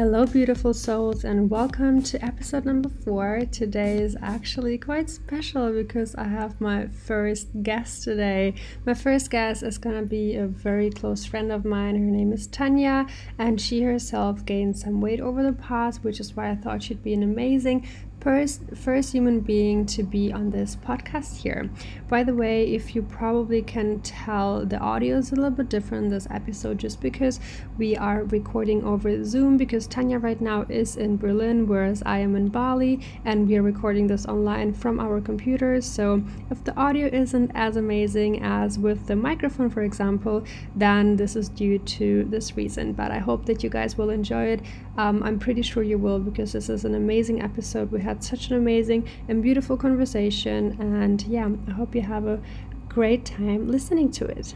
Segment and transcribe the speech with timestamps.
[0.00, 3.42] Hello, beautiful souls, and welcome to episode number four.
[3.52, 8.54] Today is actually quite special because I have my first guest today.
[8.86, 11.96] My first guest is gonna be a very close friend of mine.
[11.96, 13.08] Her name is Tanya,
[13.38, 17.02] and she herself gained some weight over the past, which is why I thought she'd
[17.02, 17.86] be an amazing
[18.20, 21.70] first first human being to be on this podcast here.
[22.08, 26.10] By the way, if you probably can tell, the audio is a little bit different
[26.10, 27.40] this episode just because
[27.78, 32.36] we are recording over Zoom because Tanya right now is in Berlin, whereas I am
[32.36, 35.86] in Bali, and we are recording this online from our computers.
[35.86, 40.44] So if the audio isn't as amazing as with the microphone, for example,
[40.76, 42.92] then this is due to this reason.
[42.92, 44.60] But I hope that you guys will enjoy it.
[45.00, 47.90] Um, I'm pretty sure you will because this is an amazing episode.
[47.90, 52.38] We had such an amazing and beautiful conversation, and yeah, I hope you have a
[52.86, 54.54] great time listening to it.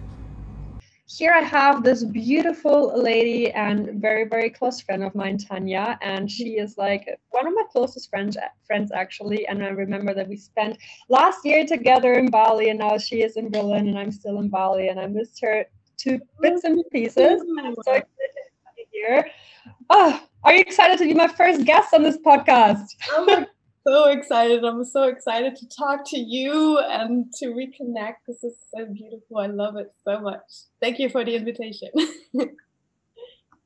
[1.07, 6.31] Here I have this beautiful lady and very very close friend of mine, Tanya, and
[6.31, 9.47] she is like one of my closest friends friends actually.
[9.47, 10.77] And I remember that we spent
[11.09, 14.51] last year together in Bali, and now she is in Berlin, and I'm still in
[14.51, 15.65] Bali, and I missed her
[16.01, 17.41] to bits and pieces.
[17.65, 19.31] I'm so excited to be here.
[19.91, 22.87] Oh, are you excited to be my first guest on this podcast?
[23.17, 23.47] I'm
[23.87, 24.65] so excited.
[24.65, 28.17] I'm so excited to talk to you and to reconnect.
[28.27, 29.39] This is so beautiful.
[29.39, 30.41] I love it so much.
[30.81, 31.89] Thank you for the invitation.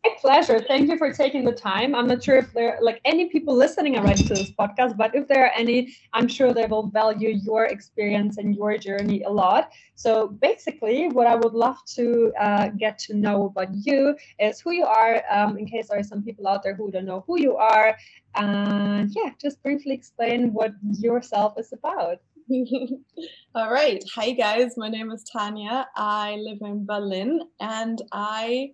[0.09, 0.61] My pleasure.
[0.61, 1.95] Thank you for taking the time.
[1.95, 5.15] I'm not sure if there are like any people listening already to this podcast, but
[5.15, 9.29] if there are any, I'm sure they will value your experience and your journey a
[9.29, 9.71] lot.
[9.97, 14.71] So basically, what I would love to uh, get to know about you is who
[14.71, 17.39] you are, um, in case there are some people out there who don't know who
[17.39, 17.95] you are.
[18.35, 22.19] And yeah, just briefly explain what yourself is about.
[23.55, 24.03] All right.
[24.15, 24.79] Hi, guys.
[24.79, 25.87] My name is Tanya.
[25.97, 28.71] I live in Berlin and I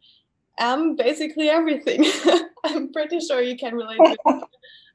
[0.58, 2.04] am basically everything.
[2.64, 4.00] I'm pretty sure you can relate.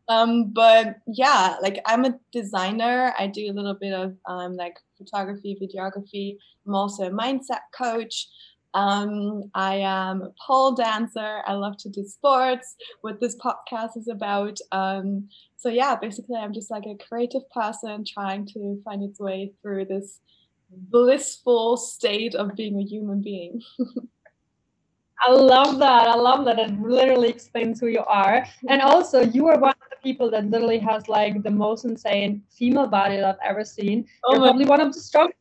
[0.09, 3.13] Um, but yeah, like I'm a designer.
[3.17, 6.37] I do a little bit of um, like photography, videography.
[6.65, 8.27] I'm also a mindset coach.
[8.73, 11.41] Um, I am a pole dancer.
[11.45, 12.75] I love to do sports.
[13.01, 14.57] What this podcast is about.
[14.71, 19.53] Um, so yeah, basically, I'm just like a creative person trying to find its way
[19.61, 20.19] through this
[20.71, 23.61] blissful state of being a human being.
[25.21, 26.07] I love that.
[26.07, 26.59] I love that.
[26.59, 28.45] It literally explains who you are.
[28.69, 28.89] And mm-hmm.
[28.89, 32.87] also, you are one of the people that literally has like the most insane female
[32.87, 34.07] body that I've ever seen.
[34.25, 35.35] Oh You're probably one of the strongest.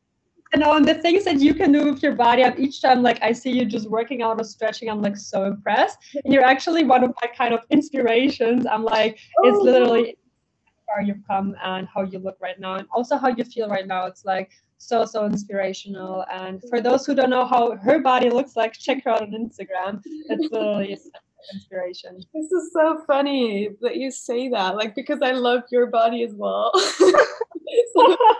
[0.53, 3.03] You know, and the things that you can do with your body, and each time
[3.03, 5.99] like I see you just working out or stretching, I'm like so impressed.
[6.25, 8.65] And you're actually one of my kind of inspirations.
[8.65, 9.47] I'm like, oh.
[9.47, 10.17] it's literally
[10.65, 13.69] how far you've come and how you look right now, and also how you feel
[13.69, 14.07] right now.
[14.07, 16.25] It's like so so inspirational.
[16.31, 19.31] And for those who don't know how her body looks like check her out on
[19.31, 20.01] instagram.
[20.05, 20.97] It's literally
[21.53, 22.19] inspiration.
[22.33, 26.33] This is so funny that you say that like because i love your body as
[26.33, 26.71] well.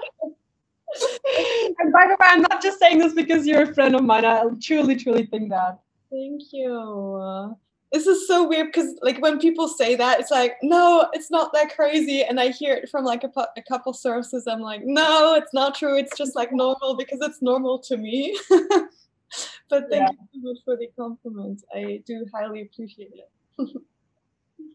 [1.79, 4.25] And by the way i'm not just saying this because you're a friend of mine.
[4.25, 5.79] I truly truly think that.
[6.09, 7.55] Thank you
[7.91, 11.51] this is so weird because like when people say that it's like no it's not
[11.53, 15.35] that crazy and i hear it from like a, a couple sources i'm like no
[15.35, 18.38] it's not true it's just like normal because it's normal to me.
[19.69, 20.09] But thank yeah.
[20.33, 23.29] you so much for the compliment i do highly appreciate it.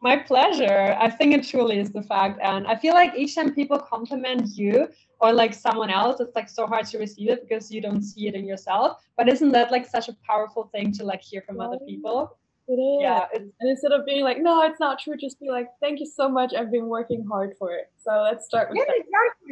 [0.00, 3.52] My pleasure i think it truly is the fact and i feel like each time
[3.52, 4.88] people compliment you
[5.20, 8.28] or like someone else it's like so hard to receive it because you don't see
[8.28, 11.60] it in yourself but isn't that like such a powerful thing to like hear from
[11.60, 13.02] other people it is.
[13.02, 13.26] Yeah.
[13.34, 16.28] and instead of being like, no, it's not true, just be like, thank you so
[16.28, 16.54] much.
[16.54, 17.90] I've been working hard for it.
[18.02, 18.96] So let's start with yeah, that.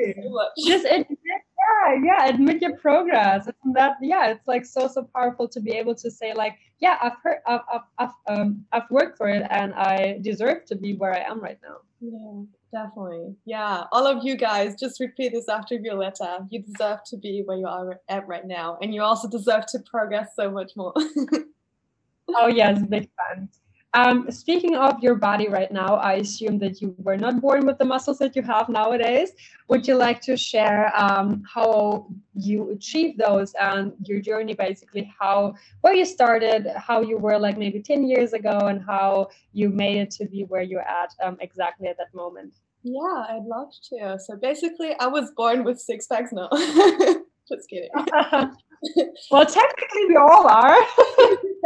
[0.05, 0.23] exactly.
[0.23, 3.49] So just admit, yeah, yeah, admit your progress.
[3.65, 6.99] And that, yeah, it's like so, so powerful to be able to say like, yeah,
[7.03, 10.95] I've heard, I've, I've, I've, um, I've worked for it and I deserve to be
[10.95, 11.79] where I am right now.
[12.01, 12.45] Yeah.
[12.73, 13.37] Definitely.
[13.45, 13.85] Yeah.
[13.93, 16.47] All of you guys, just repeat this after Violetta.
[16.49, 18.79] You deserve to be where you are at right now.
[18.81, 20.95] And you also deserve to progress so much more.
[22.37, 23.49] oh yes, big fan.
[23.95, 27.77] Um, speaking of your body right now, I assume that you were not born with
[27.77, 29.33] the muscles that you have nowadays.
[29.69, 35.55] Would you like to share um, how you achieved those and your journey, basically, how
[35.83, 39.99] where you started, how you were like maybe ten years ago, and how you made
[39.99, 42.55] it to be where you're at um, exactly at that moment?
[42.83, 44.19] Yeah, I'd love to.
[44.19, 46.33] So basically, I was born with six packs.
[46.33, 46.49] No,
[47.49, 47.91] just kidding.
[49.31, 50.77] well, technically, we all are.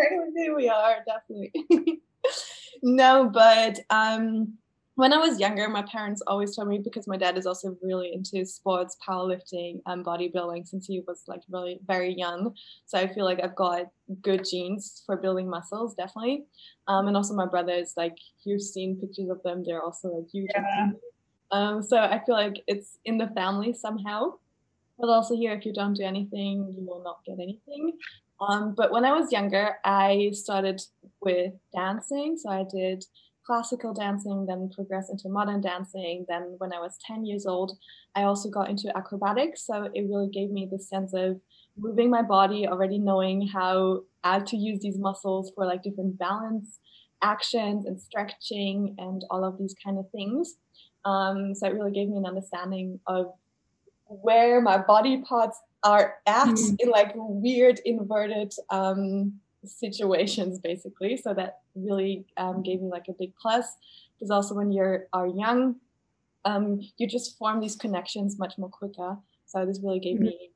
[0.00, 2.00] technically, we are definitely.
[2.82, 4.54] no, but um,
[4.96, 8.12] when I was younger, my parents always told me because my dad is also really
[8.14, 12.54] into sports, powerlifting, and bodybuilding since he was like really very young.
[12.86, 13.88] So I feel like I've got
[14.22, 16.44] good genes for building muscles, definitely.
[16.88, 20.50] Um, and also my brothers, like you've seen pictures of them, they're also like huge.
[20.54, 20.88] Yeah.
[21.50, 24.34] Um, so I feel like it's in the family somehow.
[24.98, 27.92] But also here, if you don't do anything, you will not get anything.
[28.40, 30.80] Um, but when I was younger, I started
[31.20, 32.36] with dancing.
[32.38, 33.04] So I did
[33.46, 36.26] classical dancing, then progressed into modern dancing.
[36.28, 37.78] Then, when I was 10 years old,
[38.14, 39.64] I also got into acrobatics.
[39.66, 41.40] So, it really gave me the sense of
[41.78, 46.78] moving my body, already knowing how, how to use these muscles for like different balance
[47.22, 50.56] actions and stretching and all of these kind of things.
[51.04, 53.26] Um, so, it really gave me an understanding of
[54.08, 56.74] where my body parts are at mm-hmm.
[56.78, 59.32] in like weird inverted um,
[59.64, 63.76] situations basically so that really um, gave me like a big plus
[64.14, 65.76] because also when you're are young
[66.44, 69.16] um, you just form these connections much more quicker
[69.46, 70.26] so this really gave mm-hmm.
[70.26, 70.50] me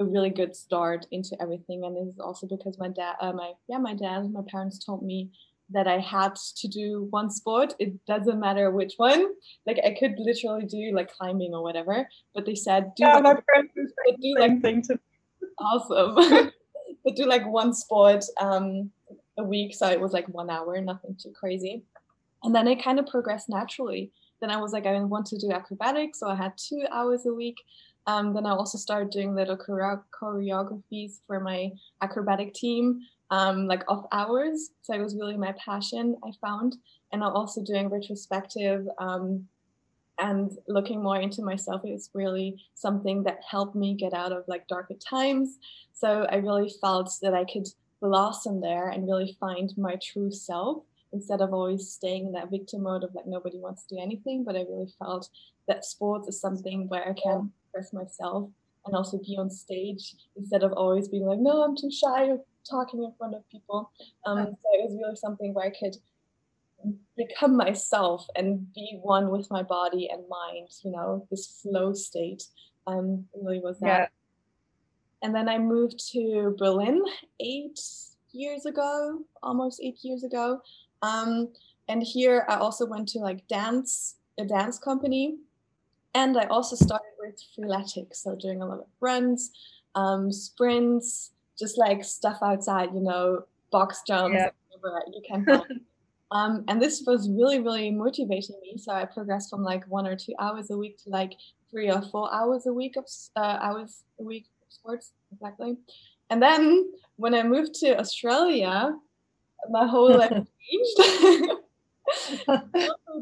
[0.00, 3.52] a really good start into everything and this is also because my dad uh, my
[3.68, 5.30] yeah my dad my parents told me
[5.70, 7.74] that I had to do one sport.
[7.78, 9.26] It doesn't matter which one.
[9.66, 13.22] Like I could literally do like climbing or whatever, but they said do yeah, like,
[13.22, 14.98] my friends do like thing to
[15.58, 16.50] awesome.
[17.04, 18.90] but do like one sport um,
[19.38, 19.74] a week.
[19.74, 21.82] So it was like one hour, nothing too crazy.
[22.42, 24.12] And then it kind of progressed naturally.
[24.40, 26.20] Then I was like, I want to do acrobatics.
[26.20, 27.56] So I had two hours a week.
[28.06, 33.00] Um, then I also started doing little chore- choreographies for my acrobatic team,
[33.30, 34.70] um, like off hours.
[34.82, 36.76] So it was really my passion, I found.
[37.12, 39.46] And also doing retrospective um,
[40.18, 44.66] and looking more into myself is really something that helped me get out of like
[44.66, 45.58] darker times.
[45.92, 47.66] So I really felt that I could
[48.00, 50.82] blossom there and really find my true self
[51.12, 54.44] instead of always staying in that victim mode of like nobody wants to do anything.
[54.44, 55.28] But I really felt
[55.66, 58.50] that sports is something where I can express myself
[58.86, 62.36] and also be on stage instead of always being like, no, I'm too shy
[62.68, 63.90] talking in front of people.
[64.26, 65.96] Um, so it was really something where I could
[67.16, 72.44] become myself and be one with my body and mind you know this flow state.
[72.86, 73.86] Um really was that.
[73.86, 74.06] Yeah.
[75.22, 77.02] and then i moved to berlin
[77.40, 77.80] eight
[78.32, 80.60] years ago almost eight years ago.
[81.02, 81.48] Um
[81.88, 85.38] and here i also went to like dance a dance company.
[86.14, 89.50] And i also started with freeletics so doing a lot of runs
[89.96, 94.50] um sprints just like stuff outside you know box jumps yeah.
[95.12, 95.80] you can find
[96.30, 98.76] Um, and this was really, really motivating me.
[98.76, 101.32] So I progressed from like one or two hours a week to like
[101.70, 103.06] three or four hours a week of
[103.36, 105.76] uh, hours a week of sports, exactly.
[106.30, 108.94] And then when I moved to Australia,
[109.70, 110.30] my whole life
[110.70, 111.00] changed.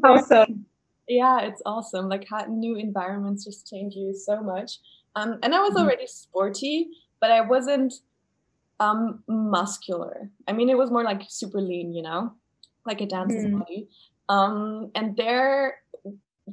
[0.03, 0.65] awesome.
[1.07, 2.09] Yeah, it's awesome.
[2.09, 4.79] Like how new environments just change you so much.
[5.15, 5.83] Um, and I was mm-hmm.
[5.83, 6.89] already sporty,
[7.21, 7.93] but I wasn't
[8.79, 10.29] um muscular.
[10.47, 12.33] I mean, it was more like super lean, you know
[12.87, 13.59] like a dancer's mm.
[13.59, 13.87] body.
[14.29, 15.75] Um, and there,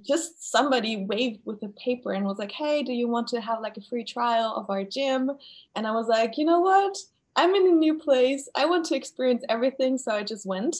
[0.02, 3.60] just somebody waved with a paper and was like, "Hey, do you want to have
[3.62, 5.30] like a free trial of our gym?"
[5.74, 6.98] And I was like, "You know what?
[7.36, 8.48] I'm in a new place.
[8.54, 10.76] I want to experience everything." So I just went,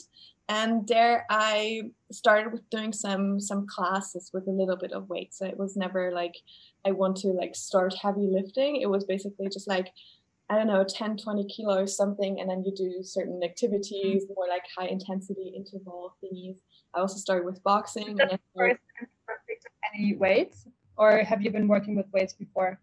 [0.49, 5.33] and there I started with doing some some classes with a little bit of weight.
[5.33, 6.35] So it was never like
[6.85, 8.81] I want to like start heavy lifting.
[8.81, 9.87] It was basically just like
[10.49, 14.33] I don't know, 10, 20 kilos, something, and then you do certain activities, mm-hmm.
[14.35, 16.57] more like high intensity interval thingies.
[16.93, 18.19] I also started with boxing.
[18.19, 18.77] And started...
[19.95, 22.79] any weights, or have you been working with weights before?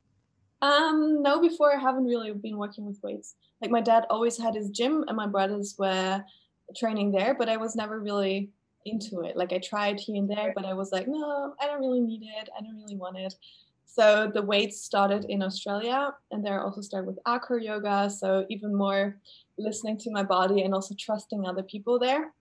[0.60, 3.34] Um, no, before I haven't really been working with weights.
[3.60, 6.24] Like my dad always had his gym, and my brothers were
[6.76, 8.50] training there, but I was never really
[8.84, 9.36] into it.
[9.36, 12.22] Like I tried here and there, but I was like, no, I don't really need
[12.22, 12.48] it.
[12.56, 13.34] I don't really want it.
[13.94, 18.08] So the weights started in Australia, and there I also started with acro yoga.
[18.08, 19.18] So even more
[19.58, 22.32] listening to my body and also trusting other people there.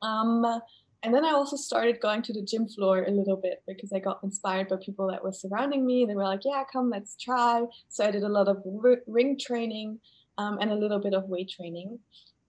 [0.00, 0.62] Um,
[1.02, 3.98] and then I also started going to the gym floor a little bit because I
[3.98, 6.06] got inspired by people that were surrounding me.
[6.06, 8.62] They were like, "Yeah, come, let's try." So I did a lot of
[9.06, 10.00] ring training
[10.38, 11.98] um, and a little bit of weight training.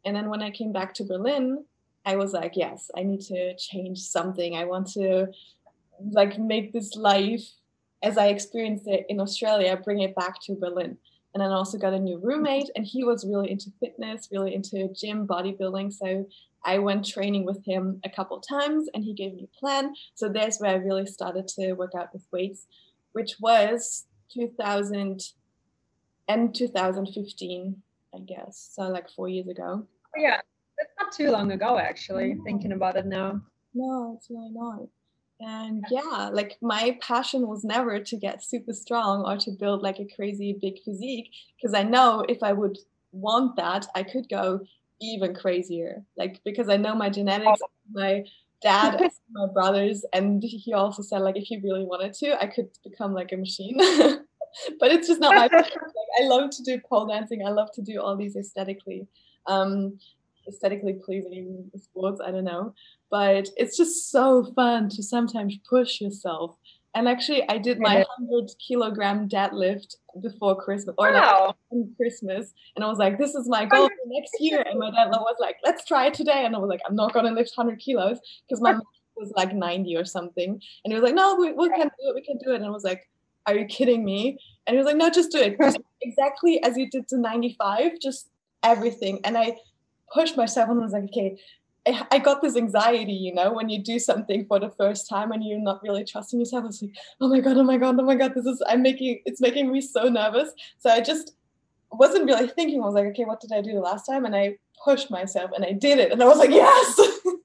[0.06, 1.66] And then when I came back to Berlin,
[2.06, 4.56] I was like, "Yes, I need to change something.
[4.56, 5.28] I want to
[6.14, 7.59] like make this life
[8.02, 10.98] as I experienced it in Australia, bring it back to Berlin.
[11.34, 14.56] And then I also got a new roommate, and he was really into fitness, really
[14.56, 15.94] into gym, bodybuilding.
[15.94, 16.28] So
[16.66, 19.94] I went training with him a couple times, and he gave me a plan.
[20.16, 22.66] So there's where I really started to work out with weights,
[23.12, 25.22] which was 2000
[26.28, 27.82] and 2015,
[28.14, 28.70] I guess.
[28.74, 29.86] So like four years ago.
[29.86, 30.42] Oh, yeah,
[30.78, 32.38] that's not too long ago, actually.
[32.44, 33.42] Thinking about it now.
[33.74, 34.88] No, it's really not.
[35.40, 40.00] And yeah, like my passion was never to get super strong or to build like
[40.00, 42.78] a crazy big physique because I know if I would
[43.12, 44.62] want that, I could go
[45.02, 46.04] even crazier.
[46.18, 48.26] Like because I know my genetics, my
[48.62, 49.00] dad,
[49.32, 53.14] my brothers, and he also said like if he really wanted to, I could become
[53.14, 53.78] like a machine.
[54.80, 55.74] but it's just not my like,
[56.22, 57.46] I love to do pole dancing.
[57.46, 59.08] I love to do all these aesthetically
[59.48, 59.98] um
[60.50, 62.20] aesthetically pleasing sports.
[62.26, 62.74] I don't know
[63.10, 66.56] but it's just so fun to sometimes push yourself.
[66.96, 71.56] And actually, I did my 100 kilogram deadlift before Christmas or wow.
[71.72, 74.90] like Christmas, and I was like, "This is my goal for next year." And my
[74.90, 77.54] dad was like, "Let's try it today," and I was like, "I'm not gonna lift
[77.56, 78.74] 100 kilos because my
[79.16, 82.16] was like 90 or something." And he was like, "No, we, we can do it.
[82.16, 83.08] We can do it." And I was like,
[83.46, 85.58] "Are you kidding me?" And he was like, "No, just do it.
[85.62, 88.00] Just exactly as you did to 95.
[88.02, 88.30] Just
[88.64, 89.58] everything." And I
[90.14, 91.38] pushed myself and I was like, "Okay,
[92.12, 95.44] I got this anxiety, you know, when you do something for the first time and
[95.44, 96.66] you're not really trusting yourself.
[96.66, 99.22] It's like, oh my god, oh my god, oh my god, this is I'm making
[99.26, 100.52] it's making me so nervous.
[100.80, 101.34] So I just
[101.92, 102.82] wasn't really thinking.
[102.82, 104.26] I was like, okay, what did I do the last time?
[104.26, 107.00] And I pushed myself and I did it, and I was like, yes.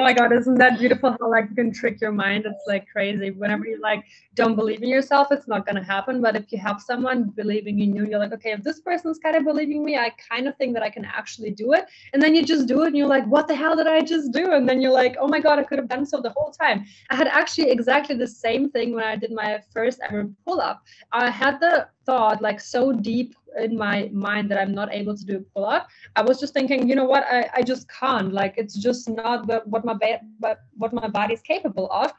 [0.00, 2.46] oh my god isn't that beautiful how like you can trick your mind?
[2.46, 3.30] It's like crazy.
[3.32, 4.02] Whenever you like
[4.34, 6.22] don't believe in yourself it's not going to happen.
[6.22, 9.36] But if you have someone believing in you you're like okay if this person's kind
[9.36, 11.84] of believing me i kind of think that i can actually do it.
[12.14, 14.32] And then you just do it and you're like what the hell did i just
[14.32, 14.52] do?
[14.52, 16.86] And then you're like oh my god i could have done so the whole time.
[17.10, 20.82] I had actually exactly the same thing when i did my first ever pull up
[21.12, 23.30] i had the thought like so deep
[23.64, 25.88] in my mind that I'm not able to do a pull up.
[26.16, 28.32] I was just thinking, you know what, I, I just can't.
[28.40, 32.12] Like it's just not the, what my ba- what my body is capable of.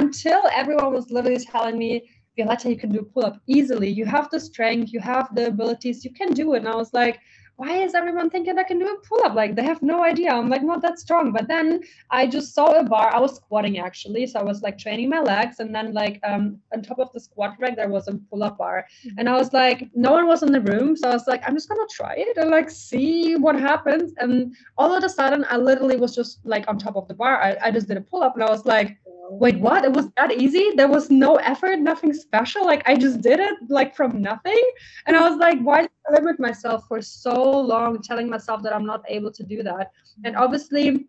[0.00, 1.92] Until everyone was literally telling me,
[2.36, 3.88] Violetta, you can do pull up easily.
[4.00, 6.58] You have the strength, you have the abilities, you can do it.
[6.58, 7.16] And I was like,
[7.56, 9.34] why is everyone thinking I can do a pull up?
[9.34, 10.30] Like they have no idea.
[10.32, 11.32] I'm like not that strong.
[11.32, 11.80] But then
[12.10, 13.14] I just saw a bar.
[13.14, 16.58] I was squatting actually, so I was like training my legs, and then like um
[16.72, 19.18] on top of the squat rack there was a pull up bar, mm-hmm.
[19.18, 21.54] and I was like no one was in the room, so I was like I'm
[21.54, 24.12] just gonna try it and like see what happens.
[24.18, 27.40] And all of a sudden I literally was just like on top of the bar.
[27.42, 28.96] I, I just did a pull up, and I was like
[29.38, 29.84] wait what?
[29.84, 30.70] It was that easy?
[30.76, 32.64] There was no effort nothing special?
[32.64, 34.62] Like i just did it like from nothing?
[35.06, 38.74] And i was like why did i limit myself for so long telling myself that
[38.74, 39.92] i'm not able to do that?
[40.24, 41.08] And obviously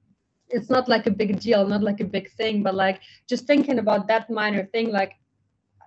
[0.49, 3.79] it's not like a big deal not like a big thing but like just thinking
[3.79, 5.13] about that minor thing like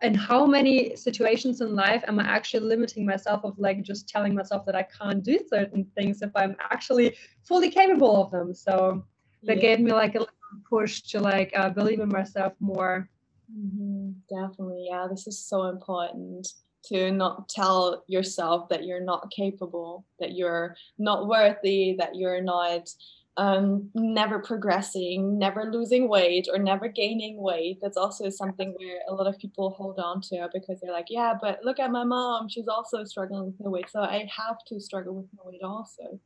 [0.02, 4.35] in how many situations in life am i actually limiting myself of like just telling
[4.35, 7.14] myself that i can't do certain things if i'm actually
[7.47, 8.55] fully capable of them?
[8.55, 9.05] So
[9.45, 9.62] that yeah.
[9.62, 10.26] gave me like a
[10.69, 13.09] push to like uh, believe in myself more.
[13.55, 14.11] Mm-hmm.
[14.29, 15.07] Definitely, yeah.
[15.09, 16.49] This is so important
[16.87, 22.89] to not tell yourself that you're not capable, that you're not worthy, that you're not
[23.39, 27.79] um, never progressing, never losing weight, or never gaining weight.
[27.83, 31.35] That's also something where a lot of people hold on to because they're like, yeah,
[31.41, 32.49] but look at my mom.
[32.49, 33.91] She's also struggling with her weight.
[33.91, 36.19] So I have to struggle with my weight also,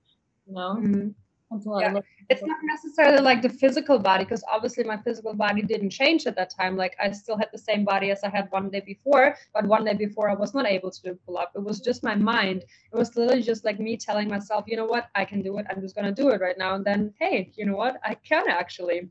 [0.46, 0.76] you know?
[0.78, 1.08] Mm-hmm
[1.80, 2.00] yeah.
[2.28, 6.36] It's not necessarily like the physical body, because obviously my physical body didn't change at
[6.36, 6.76] that time.
[6.76, 9.84] Like I still had the same body as I had one day before, but one
[9.84, 11.52] day before I was not able to do pull up.
[11.54, 12.64] It was just my mind.
[12.92, 15.66] It was literally just like me telling myself, you know what, I can do it.
[15.68, 16.74] I'm just gonna do it right now.
[16.76, 19.08] And then, hey, you know what, I can actually.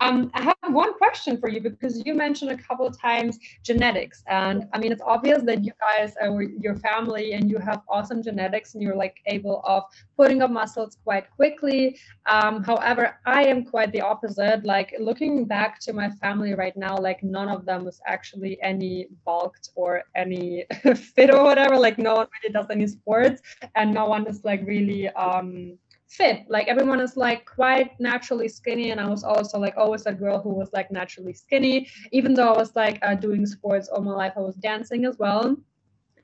[0.00, 4.24] Um, I have one question for you because you mentioned a couple of times genetics,
[4.26, 8.22] and I mean it's obvious that you guys are your family and you have awesome
[8.22, 9.84] genetics and you're like able of
[10.16, 11.96] putting up muscles quite quickly.
[12.26, 14.64] Um, however, I am quite the opposite.
[14.64, 19.06] Like looking back to my family right now, like none of them was actually any
[19.24, 20.64] bulked or any
[21.14, 21.76] fit or whatever.
[21.78, 23.42] Like no one really does any sports,
[23.76, 26.44] and no one is like really um fit.
[26.48, 30.40] Like everyone is like quite naturally skinny, and I was also like always a girl
[30.40, 31.88] who was like naturally skinny.
[32.12, 35.18] Even though I was like uh, doing sports all my life, I was dancing as
[35.18, 35.56] well.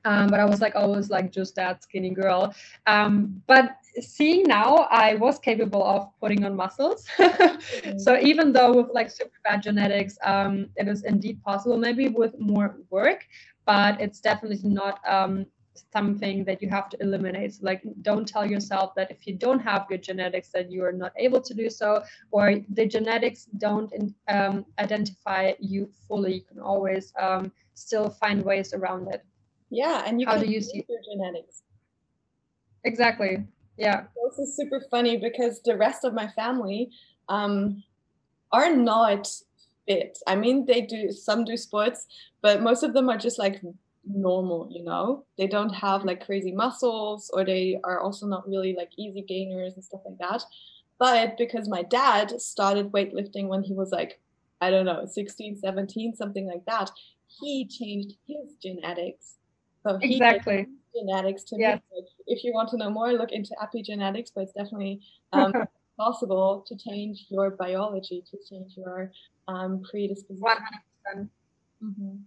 [0.03, 2.55] Um, but I was like always like just that skinny girl.
[2.87, 7.05] Um, but seeing now, I was capable of putting on muscles.
[7.17, 7.97] mm-hmm.
[7.99, 12.39] So even though with like super bad genetics, um, it is indeed possible, maybe with
[12.39, 13.25] more work,
[13.65, 15.45] but it's definitely not um,
[15.93, 17.55] something that you have to eliminate.
[17.55, 20.91] So like, don't tell yourself that if you don't have good genetics, that you are
[20.91, 23.91] not able to do so, or the genetics don't
[24.27, 26.35] um, identify you fully.
[26.35, 29.23] You can always um, still find ways around it.
[29.69, 31.63] Yeah, and you how do you see your genetics?
[32.83, 33.45] Exactly.
[33.77, 34.03] Yeah.
[34.29, 36.91] This is super funny because the rest of my family
[37.29, 37.83] um,
[38.51, 39.27] are not
[39.87, 40.17] fit.
[40.27, 42.05] I mean, they do some do sports,
[42.41, 43.61] but most of them are just like
[44.03, 48.75] normal you know they don't have like crazy muscles or they are also not really
[48.75, 50.43] like easy gainers and stuff like that
[51.01, 54.19] But because my dad started weightlifting when he was like,
[54.61, 56.91] I don't know, 16, 17, something like that,
[57.25, 59.37] he changed his genetics.
[59.81, 60.67] So exactly.
[60.95, 61.79] genetics to yeah.
[61.91, 62.03] me.
[62.27, 65.01] If you want to know more, look into epigenetics, but it's definitely
[65.33, 65.51] um,
[65.97, 69.11] possible to change your biology, to change your
[69.47, 70.43] um, predisposition.
[71.15, 71.29] 100%.
[71.83, 72.17] Mm-hmm.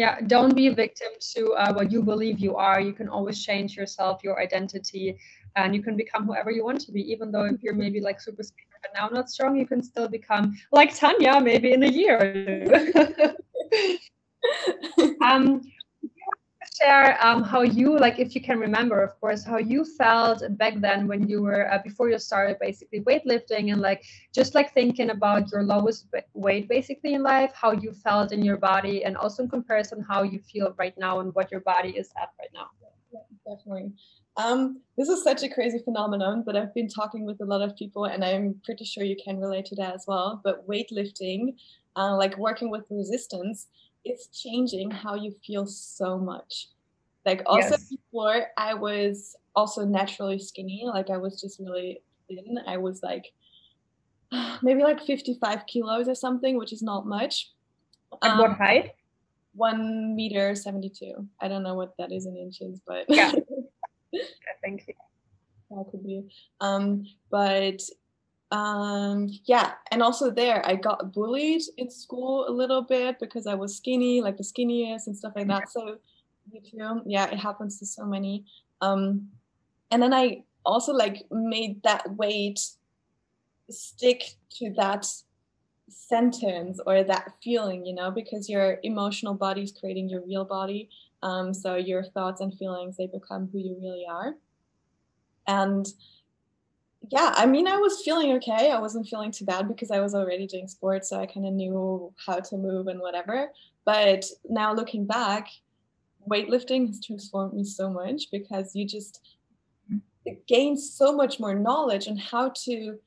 [0.00, 2.80] Yeah, don't be a victim to uh, what you believe you are.
[2.80, 5.18] You can always change yourself, your identity,
[5.56, 7.02] and you can become whoever you want to be.
[7.12, 10.08] Even though if you're maybe like super speaker but now not strong, you can still
[10.08, 12.16] become like Tanya maybe in a year.
[15.22, 15.69] um,
[16.80, 20.74] share um, how you like if you can remember of course how you felt back
[20.76, 25.10] then when you were uh, before you started basically weightlifting and like just like thinking
[25.10, 29.42] about your lowest weight basically in life how you felt in your body and also
[29.42, 32.66] in comparison how you feel right now and what your body is at right now.
[33.12, 33.92] Yeah, definitely.
[34.36, 37.76] Um, this is such a crazy phenomenon but i've been talking with a lot of
[37.76, 41.56] people and i'm pretty sure you can relate to that as well but weightlifting
[41.96, 43.66] uh, like working with resistance
[44.04, 46.68] it's changing how you feel so much.
[47.26, 47.88] Like also yes.
[47.88, 52.58] before I was also naturally skinny, like I was just really thin.
[52.66, 53.26] I was like
[54.62, 57.52] maybe like 55 kilos or something, which is not much.
[58.22, 58.92] At um, what height?
[59.54, 61.26] One meter 72.
[61.40, 63.32] I don't know what that is in inches, but yeah.
[64.62, 64.94] Thank you.
[65.70, 66.24] That could be.
[66.60, 67.80] Um, but
[68.52, 73.54] um yeah and also there i got bullied in school a little bit because i
[73.54, 75.96] was skinny like the skinniest and stuff like that so
[76.52, 77.02] too.
[77.06, 78.44] Yeah it happens to so many.
[78.80, 79.28] Um
[79.92, 82.58] and then i also like made that weight
[83.70, 85.06] stick to that
[85.88, 90.88] sentence or that feeling you know because your emotional body is creating your real body
[91.22, 94.34] um so your thoughts and feelings they become who you really are.
[95.46, 95.86] And
[97.08, 98.70] yeah, I mean, I was feeling okay.
[98.70, 101.54] I wasn't feeling too bad because I was already doing sports, so I kind of
[101.54, 103.50] knew how to move and whatever.
[103.84, 105.48] But now looking back,
[106.28, 109.20] weightlifting has transformed me so much because you just
[110.46, 112.98] gain so much more knowledge on how to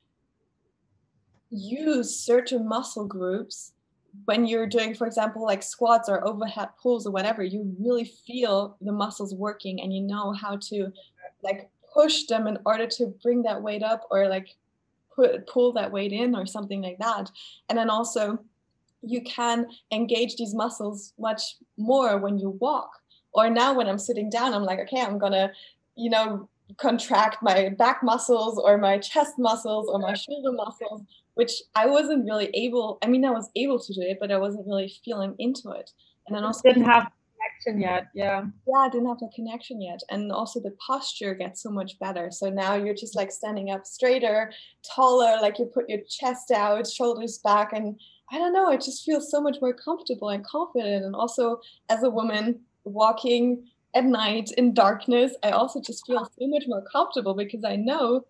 [1.50, 3.72] use certain muscle groups
[4.24, 8.76] when you're doing for example like squats or overhead pulls or whatever you really feel
[8.80, 10.92] the muscles working and you know how to
[11.42, 14.48] like push them in order to bring that weight up or like
[15.14, 17.30] put pull that weight in or something like that.
[17.68, 18.38] And then also
[19.02, 22.90] you can engage these muscles much more when you walk.
[23.32, 25.50] Or now when i'm sitting down i'm like okay i'm gonna
[25.96, 31.02] you know contract my back muscles or my chest muscles or my shoulder muscles
[31.34, 34.38] which i wasn't really able i mean i was able to do it but i
[34.38, 35.90] wasn't really feeling into it.
[36.26, 37.10] And then also didn't have
[37.64, 38.08] connection yet.
[38.14, 38.44] Yeah.
[38.66, 40.00] Yeah, I didn't have the connection yet.
[40.10, 42.30] And also the posture gets so much better.
[42.30, 44.52] So now you're just like standing up straighter,
[44.94, 47.72] taller, like you put your chest out, shoulders back.
[47.72, 47.98] And
[48.30, 51.04] I don't know, it just feels so much more comfortable and confident.
[51.04, 56.46] And also, as a woman walking at night in darkness, I also just feel so
[56.48, 58.24] much more comfortable because I know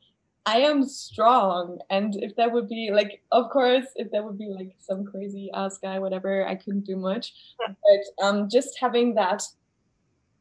[0.46, 1.78] I am strong.
[1.90, 5.50] And if that would be like, of course, if that would be like some crazy
[5.54, 7.32] ass guy, whatever, I couldn't do much.
[7.58, 9.42] But um, just having that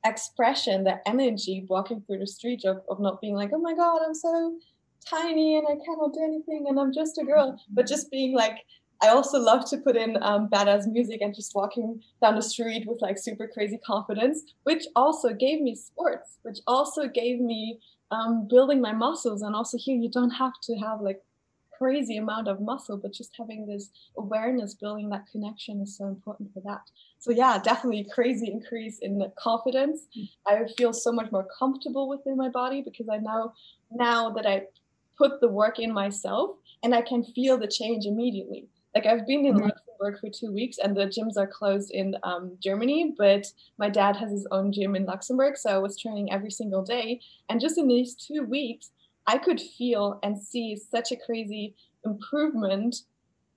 [0.06, 4.02] expression, that energy walking through the street of, of not being like, oh my God,
[4.06, 4.58] I'm so
[5.10, 8.66] tiny and I cannot do anything and I'm just a girl, but just being like,
[9.02, 12.88] I also love to put in um, badass music and just walking down the street
[12.88, 17.80] with like super crazy confidence, which also gave me sports, which also gave me
[18.14, 19.42] um, building my muscles.
[19.42, 21.22] And also here, you don't have to have like
[21.78, 26.54] crazy amount of muscle, but just having this awareness, building that connection is so important
[26.54, 26.82] for that.
[27.20, 30.08] So yeah, definitely crazy increase in the confidence.
[30.18, 30.30] Mm.
[30.48, 33.54] I feel so much more comfortable within my body because I know
[33.92, 34.64] now that I
[35.18, 36.52] put the work in myself
[36.84, 38.68] and I can feel the change immediately.
[38.96, 39.70] Like I've been in mm-hmm.
[40.00, 43.46] Luxembourg for two weeks and the gyms are closed in um, Germany, but
[43.78, 45.58] my dad has his own gym in Luxembourg.
[45.58, 47.22] So I was training every single day.
[47.50, 48.92] And just in these two weeks,
[49.28, 51.76] I could feel and see such a crazy
[52.06, 52.96] improvement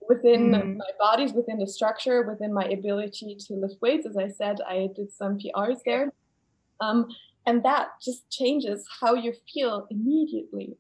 [0.09, 0.77] within mm.
[0.77, 4.07] my bodies, within the structure, within my ability to lift weights.
[4.07, 6.13] As I said, I did some PRs there.
[6.81, 7.09] Um,
[7.47, 10.77] and that just changes how you feel immediately.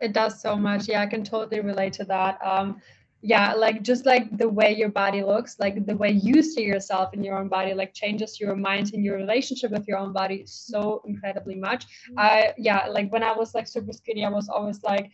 [0.00, 0.88] It does so much.
[0.88, 2.38] Yeah, I can totally relate to that.
[2.44, 2.80] Um,
[3.22, 7.14] yeah like just like the way your body looks like the way you see yourself
[7.14, 10.44] in your own body like changes your mind and your relationship with your own body
[10.46, 12.18] so incredibly much mm-hmm.
[12.18, 15.10] i yeah like when i was like super skinny i was always like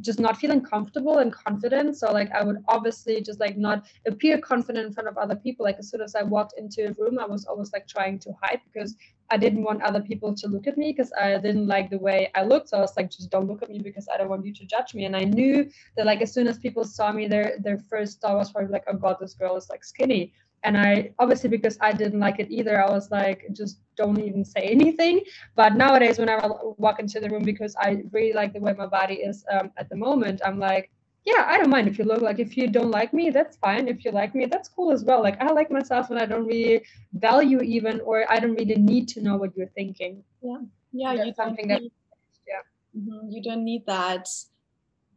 [0.00, 1.96] just not feeling comfortable and confident.
[1.96, 5.64] So like I would obviously just like not appear confident in front of other people.
[5.64, 8.32] Like as soon as I walked into a room, I was always like trying to
[8.40, 8.96] hide because
[9.30, 12.30] I didn't want other people to look at me because I didn't like the way
[12.34, 12.70] I looked.
[12.70, 14.66] So I was like, just don't look at me because I don't want you to
[14.66, 15.04] judge me.
[15.04, 18.36] And I knew that like as soon as people saw me, their their first thought
[18.36, 20.32] was probably like, oh god, this girl is like skinny.
[20.62, 24.44] And I obviously because I didn't like it either, I was like, just don't even
[24.44, 25.20] say anything.
[25.54, 28.86] But nowadays, whenever I walk into the room, because I really like the way my
[28.86, 30.90] body is um, at the moment, I'm like,
[31.24, 33.88] yeah, I don't mind if you look like if you don't like me, that's fine.
[33.88, 35.22] If you like me, that's cool as well.
[35.22, 39.08] Like I like myself when I don't really value even or I don't really need
[39.08, 40.22] to know what you're thinking.
[40.42, 40.58] Yeah.
[40.92, 41.14] Yeah.
[41.16, 42.62] That's you something that yeah.
[42.96, 43.30] Mm-hmm.
[43.30, 44.28] You don't need that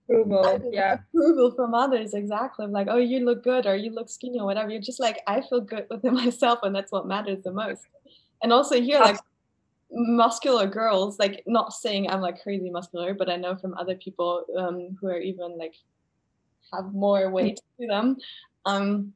[0.03, 0.69] approval.
[0.71, 0.97] Yeah.
[1.13, 2.67] Approval from others, exactly.
[2.67, 4.69] Like, oh, you look good or you look skinny or whatever.
[4.69, 7.83] You're just like, I feel good within myself and that's what matters the most.
[8.41, 9.19] And also here, like
[9.89, 14.43] muscular girls, like not saying I'm like crazy muscular, but I know from other people
[14.57, 15.75] um, who are even like
[16.73, 18.17] have more weight to them.
[18.65, 19.13] Um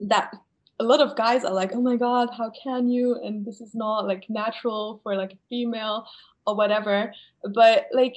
[0.00, 0.32] that
[0.80, 3.18] a lot of guys are like oh my god how can you?
[3.22, 6.06] And this is not like natural for like a female
[6.46, 7.12] or whatever.
[7.54, 8.16] But like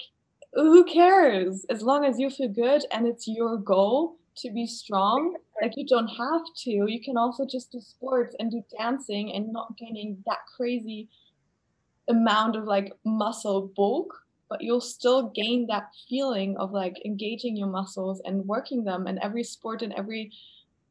[0.54, 1.66] who cares?
[1.70, 5.86] As long as you feel good and it's your goal to be strong like you
[5.86, 6.72] don't have to.
[6.72, 11.10] You can also just do sports and do dancing and not gaining that crazy
[12.10, 17.68] amount of like muscle bulk but you'll still gain that feeling of like engaging your
[17.68, 20.32] muscles and working them and every sport and every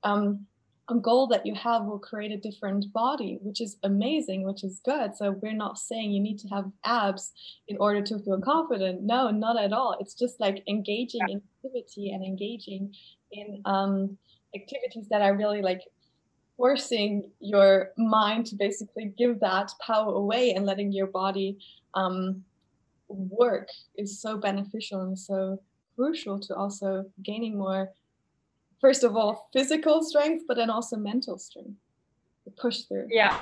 [0.03, 0.47] um,
[1.01, 5.17] goal that you have will create a different body which is amazing which is good.
[5.17, 7.33] So we're not saying you need to have abs
[7.69, 9.03] in order to feel confident.
[9.03, 9.97] No not at all.
[10.01, 12.95] It's just like engaging in activity and engaging
[13.33, 14.19] in um,
[14.55, 15.81] activities that are really like
[16.57, 21.59] forcing your mind to basically give that power away and letting your body
[21.95, 22.45] um,
[23.15, 25.61] work is so beneficial and so
[25.97, 27.91] crucial to also gaining more
[28.81, 31.79] first of all physical strength but then also mental strength.
[32.45, 33.07] To push through.
[33.11, 33.41] Yeah.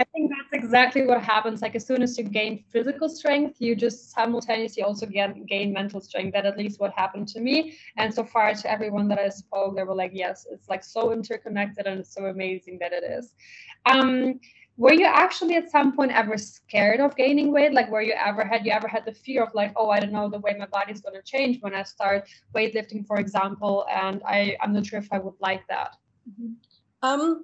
[0.00, 1.60] I think that's exactly what happens.
[1.60, 6.00] Like as soon as you gain physical strength you just simultaneously also get gain mental
[6.00, 6.34] strength.
[6.34, 7.76] That at least what happened to me.
[7.96, 11.12] And so far to everyone that i spoke they were like yes it's like so
[11.12, 13.34] interconnected and it's so amazing that it is.
[13.86, 14.38] Um
[14.78, 17.72] were you actually at some point ever scared of gaining weight?
[17.72, 20.12] Like were you ever had you ever had the fear of like oh i don't
[20.12, 23.86] know the way my body's going to change when i start weightlifting for example?
[23.90, 25.96] And i i'm not sure if i would like that.
[26.30, 26.52] Mm-hmm.
[27.02, 27.42] um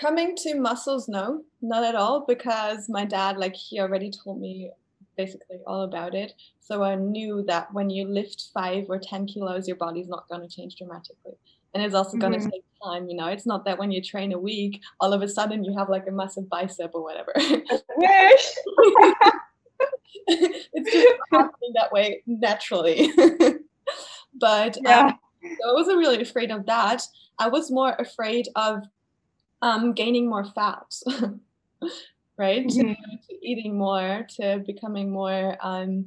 [0.00, 4.70] coming to muscles no not at all because my dad like he already told me
[5.16, 6.32] basically all about it.
[6.58, 10.40] So i knew that when you lift five or ten kilos your body's not going
[10.40, 11.36] to change dramatically
[11.74, 12.50] and it's also going to mm-hmm.
[12.50, 15.28] take time you know it's not that when you train a week all of a
[15.28, 17.32] sudden you have like a massive bicep or whatever
[20.26, 23.12] it's just happening that way naturally
[24.34, 25.06] but yeah.
[25.06, 27.02] um, so i wasn't really afraid of that
[27.38, 28.82] i was more afraid of
[29.62, 30.92] um, gaining more fat
[32.36, 32.92] right mm-hmm.
[32.92, 32.96] to
[33.42, 36.06] eating more to becoming more um,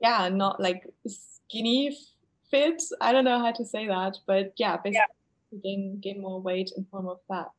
[0.00, 1.96] yeah not like skinny
[2.50, 2.82] fit.
[3.00, 5.00] I don't know how to say that, but yeah, basically
[5.52, 5.58] yeah.
[5.62, 7.50] gain gain more weight in form of fat.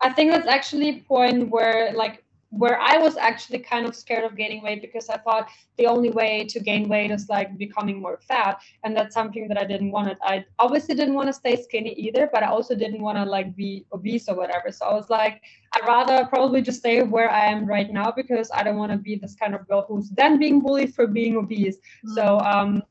[0.00, 4.24] I think that's actually a point where like where I was actually kind of scared
[4.24, 7.98] of gaining weight because I thought the only way to gain weight is like becoming
[7.98, 8.60] more fat.
[8.84, 10.18] And that's something that I didn't want it.
[10.22, 13.56] I obviously didn't want to stay skinny either, but I also didn't want to like
[13.56, 14.70] be obese or whatever.
[14.70, 15.40] So I was like,
[15.72, 18.98] I'd rather probably just stay where I am right now because I don't want to
[18.98, 21.78] be this kind of girl who's then being bullied for being obese.
[22.06, 22.14] Mm.
[22.14, 22.82] So um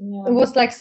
[0.00, 0.26] yeah.
[0.26, 0.72] it was like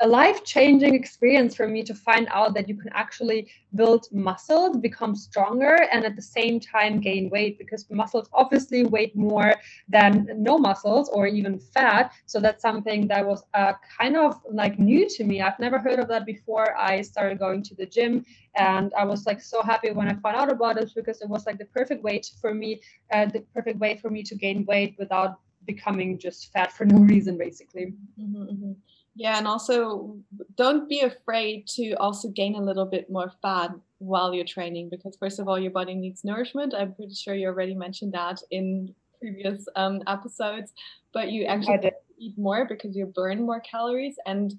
[0.00, 4.76] a life changing experience for me to find out that you can actually build muscles,
[4.76, 9.54] become stronger, and at the same time gain weight because muscles obviously weight more
[9.88, 12.12] than no muscles or even fat.
[12.26, 15.42] So that's something that was uh, kind of like new to me.
[15.42, 16.78] I've never heard of that before.
[16.78, 20.36] I started going to the gym and I was like so happy when I found
[20.36, 22.80] out about it because it was like the perfect way for me,
[23.12, 26.98] uh, the perfect way for me to gain weight without becoming just fat for no
[27.12, 27.94] reason, basically.
[28.20, 28.72] Mm-hmm, mm-hmm.
[29.14, 30.16] Yeah, and also
[30.56, 35.16] don't be afraid to also gain a little bit more fat while you're training because
[35.16, 36.72] first of all, your body needs nourishment.
[36.72, 40.72] I'm pretty sure you already mentioned that in previous um, episodes,
[41.12, 44.54] but you actually eat more because you burn more calories and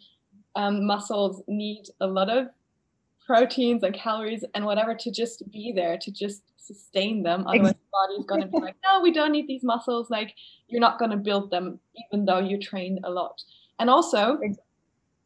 [0.56, 2.48] um, muscles need a lot of
[3.30, 7.94] proteins and calories and whatever to just be there to just sustain them otherwise the
[7.98, 10.32] body's going to be like no we don't need these muscles like
[10.68, 13.38] you're not going to build them even though you train a lot
[13.80, 14.40] and also,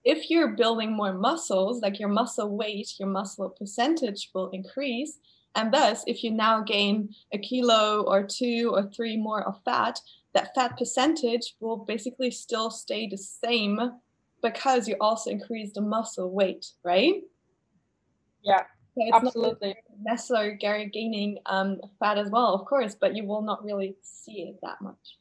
[0.04, 5.18] if you're building more muscles, like your muscle weight, your muscle percentage will increase.
[5.56, 10.00] And thus, if you now gain a kilo or two or three more of fat,
[10.34, 13.80] that fat percentage will basically still stay the same
[14.42, 17.22] because you also increase the muscle weight, right?
[18.44, 18.64] Yeah.
[18.96, 19.76] So Absolutely.
[20.04, 24.60] necessarily gaining um, fat as well, of course, but you will not really see it
[24.62, 25.18] that much.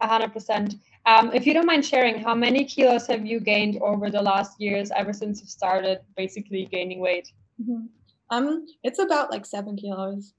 [0.00, 0.76] A hundred percent.
[1.04, 4.60] Um, if you don't mind sharing, how many kilos have you gained over the last
[4.60, 7.32] years, ever since you started basically gaining weight?
[7.60, 7.86] Mm-hmm.
[8.30, 10.34] Um, it's about like seven kilos.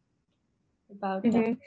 [0.91, 1.53] About mm-hmm.
[1.53, 1.57] that,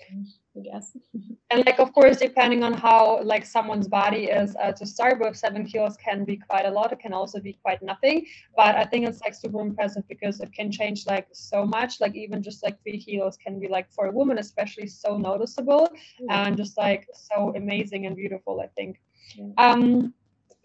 [0.57, 0.97] I guess.
[1.51, 5.37] and like, of course, depending on how like someone's body is, uh, to start with,
[5.37, 6.93] seven kilos can be quite a lot.
[6.93, 8.27] It can also be quite nothing.
[8.57, 12.01] But I think it's like super impressive because it can change like so much.
[12.01, 15.89] Like even just like three kilos can be like for a woman, especially so noticeable
[15.89, 16.31] mm-hmm.
[16.31, 18.61] and just like so amazing and beautiful.
[18.61, 19.01] I think.
[19.37, 19.47] Yeah.
[19.57, 20.13] Um,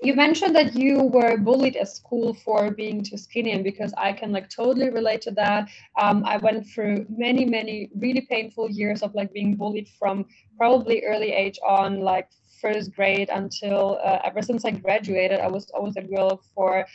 [0.02, 4.12] you mentioned that you were bullied at school for being too skinny and because i
[4.12, 9.02] can like totally relate to that um, i went through many many really painful years
[9.02, 10.26] of like being bullied from
[10.58, 12.30] probably early age on like
[12.62, 16.86] first grade until uh, ever since i graduated i was always a girl for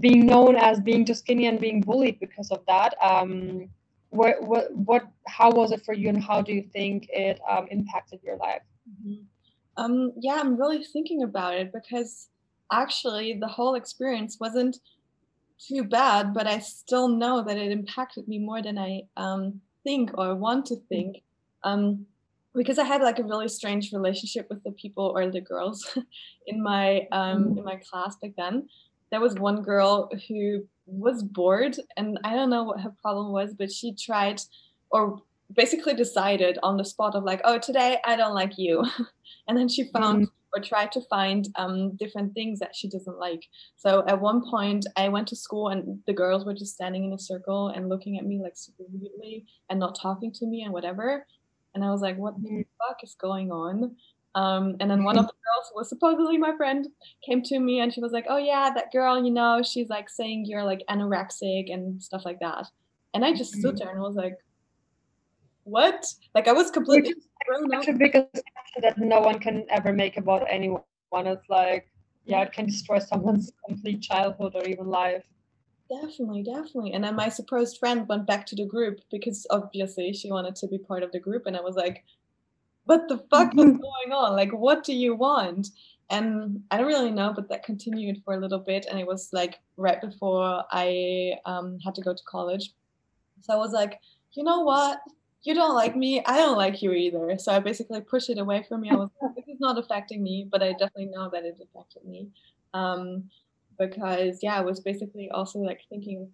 [0.00, 3.68] being known as being too skinny and being bullied because of that um,
[4.10, 7.66] what, what, what how was it for you and how do you think it um,
[7.70, 9.22] impacted your life mm-hmm.
[9.76, 12.28] Um, yeah, I'm really thinking about it because
[12.72, 14.78] actually the whole experience wasn't
[15.58, 20.10] too bad, but I still know that it impacted me more than I um, think
[20.16, 21.22] or want to think.
[21.62, 22.06] Um,
[22.54, 25.98] because I had like a really strange relationship with the people or the girls
[26.46, 27.58] in my um, mm-hmm.
[27.58, 28.68] in my class back then.
[29.10, 33.54] There was one girl who was bored, and I don't know what her problem was,
[33.54, 34.40] but she tried
[34.90, 35.20] or
[35.52, 38.84] basically decided on the spot of like, oh, today I don't like you.
[39.48, 40.60] and then she found mm-hmm.
[40.60, 43.44] or tried to find um, different things that she doesn't like.
[43.76, 47.12] So at one point, I went to school and the girls were just standing in
[47.12, 50.72] a circle and looking at me like super weirdly and not talking to me and
[50.72, 51.26] whatever.
[51.74, 52.88] And I was like, what the mm-hmm.
[52.88, 53.96] fuck is going on?
[54.36, 56.88] Um, and then one of the girls who was supposedly my friend
[57.24, 60.10] came to me and she was like, oh yeah, that girl, you know, she's like
[60.10, 62.66] saying you're like anorexic and stuff like that.
[63.14, 63.84] And I just stood mm-hmm.
[63.84, 64.34] there and was like,
[65.64, 66.06] what?
[66.34, 67.14] Like I was completely
[67.72, 70.82] such a big assumption that no one can ever make about anyone.
[71.12, 71.90] It's like,
[72.24, 75.24] yeah, it can destroy someone's complete childhood or even life.
[75.90, 76.92] Definitely, definitely.
[76.92, 80.68] And then my supposed friend went back to the group because obviously she wanted to
[80.68, 81.46] be part of the group.
[81.46, 82.04] And I was like,
[82.84, 84.34] what the fuck is going on?
[84.34, 85.68] Like, what do you want?
[86.10, 88.86] And I don't really know, but that continued for a little bit.
[88.90, 92.72] And it was like right before I um, had to go to college.
[93.40, 94.00] So I was like,
[94.32, 95.00] you know what?
[95.46, 97.38] You don't like me, I don't like you either.
[97.38, 98.90] So I basically pushed it away from me.
[98.90, 102.04] I was like, this is not affecting me, but I definitely know that it affected
[102.04, 102.28] me.
[102.72, 103.30] Um,
[103.78, 106.30] because yeah, I was basically also like thinking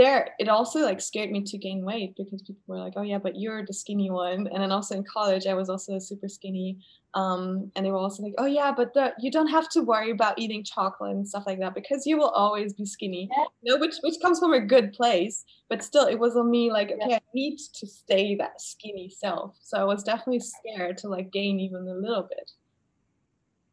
[0.00, 3.18] there it also like scared me to gain weight because people were like oh yeah
[3.18, 6.78] but you're the skinny one and then also in college i was also super skinny
[7.12, 10.12] um, and they were also like oh yeah but the, you don't have to worry
[10.12, 13.44] about eating chocolate and stuff like that because you will always be skinny yeah.
[13.62, 16.70] you know, which which comes from a good place but still it was on me
[16.70, 17.16] like okay yeah.
[17.16, 21.58] i need to stay that skinny self so i was definitely scared to like gain
[21.58, 22.50] even a little bit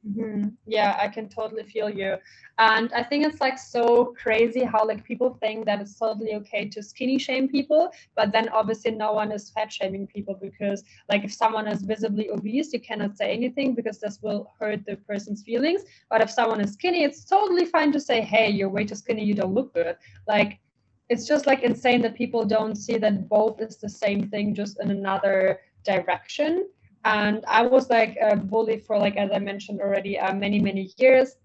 [0.08, 0.50] Mm-hmm.
[0.66, 2.18] Yeah, I can totally feel you.
[2.60, 6.70] And I think it's like so crazy how like people think that it's totally okay
[6.70, 11.24] to skinny shame people, but then obviously no one is fat shaming people because like
[11.24, 15.44] if someone is visibly obese, you cannot say anything because this will hurt the person's
[15.44, 15.84] feelings.
[16.10, 19.24] But if someone is skinny, it's totally fine to say, hey, you're way too skinny,
[19.24, 19.98] you don't look good.
[20.28, 20.60] Like
[21.10, 24.80] it's just like insane that people don't see that both is the same thing, just
[24.80, 26.68] in another direction
[27.06, 30.92] and i was like a bully for like as i mentioned already uh, many many
[30.98, 31.36] years.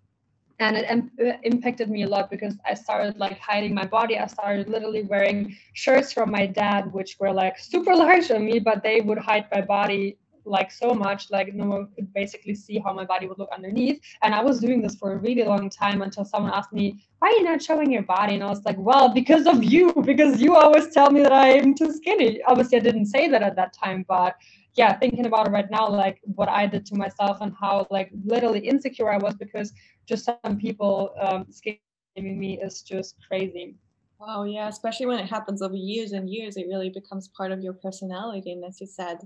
[0.59, 4.19] And it uh, impacted me a lot because i started like hiding my body.
[4.19, 8.59] I started literally wearing shirts from my dad which were like super large on me
[8.59, 12.79] but they would hide my body like so much like no one could basically see
[12.85, 14.01] how my body would look underneath.
[14.23, 16.87] And i was doing this for a really long time until someone asked me
[17.19, 18.35] why are you not showing your body?
[18.35, 21.75] And i was like well because of you because you always tell me that i'm
[21.75, 22.43] too skinny.
[22.43, 24.37] Obviously i didn't say that at that time but
[24.75, 28.11] yeah, thinking about it right now, like what I did to myself and how like
[28.25, 29.73] literally insecure I was because
[30.07, 33.75] just some people um, shaming me is just crazy.
[34.19, 37.61] Wow, yeah, especially when it happens over years and years, it really becomes part of
[37.61, 38.53] your personality.
[38.53, 39.19] And as you said,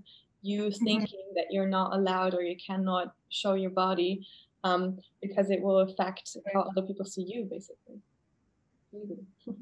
[0.43, 0.85] you mm-hmm.
[0.85, 1.35] thinking mm-hmm.
[1.37, 4.27] that you're not allowed or you cannot show your body
[4.65, 8.01] um, because it will affect how other people see you, basically.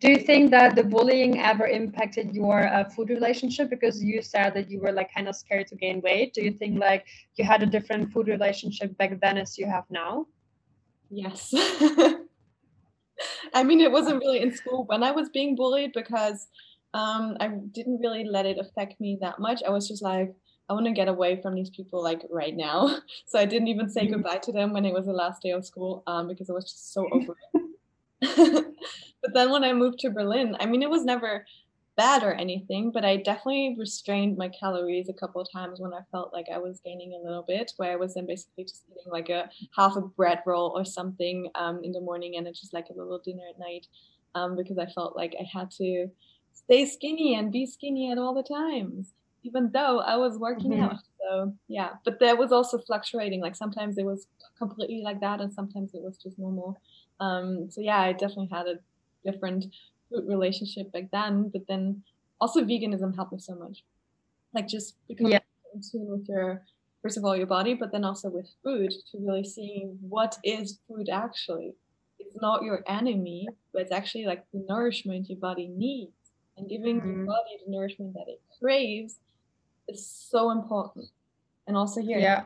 [0.00, 3.68] Do you think that the bullying ever impacted your uh, food relationship?
[3.68, 6.34] Because you said that you were like kind of scared to gain weight.
[6.34, 9.84] Do you think like you had a different food relationship back then as you have
[9.90, 10.26] now?
[11.10, 11.52] Yes.
[13.54, 16.46] I mean, it wasn't really in school when I was being bullied because
[16.94, 19.62] um, I didn't really let it affect me that much.
[19.66, 20.32] I was just like,
[20.68, 22.98] I want to get away from these people like right now.
[23.26, 24.14] So I didn't even say mm-hmm.
[24.14, 26.64] goodbye to them when it was the last day of school um, because I was
[26.64, 28.66] just so over it.
[29.22, 31.44] but then when I moved to Berlin, I mean, it was never
[31.96, 36.00] bad or anything, but I definitely restrained my calories a couple of times when I
[36.12, 39.10] felt like I was gaining a little bit, where I was then basically just eating
[39.10, 42.72] like a half a bread roll or something um, in the morning and it's just
[42.72, 43.88] like a little dinner at night
[44.36, 46.08] um, because I felt like I had to
[46.52, 50.84] stay skinny and be skinny at all the times, even though I was working mm-hmm.
[50.84, 51.00] out.
[51.20, 53.40] So yeah, but there was also fluctuating.
[53.40, 56.80] Like sometimes it was completely like that, and sometimes it was just normal.
[57.20, 58.78] Um, so yeah, I definitely had a
[59.24, 59.66] different
[60.10, 62.02] food relationship back then, but then
[62.40, 63.84] also veganism helped me so much.
[64.54, 65.40] Like just becoming yeah.
[65.74, 66.62] in tune with your
[67.02, 70.78] first of all your body, but then also with food to really see what is
[70.88, 71.74] food actually.
[72.18, 76.12] It's not your enemy, but it's actually like the nourishment your body needs.
[76.56, 77.18] And giving mm-hmm.
[77.18, 79.18] your body the nourishment that it craves
[79.86, 81.06] is so important.
[81.68, 82.44] And also here, yeah.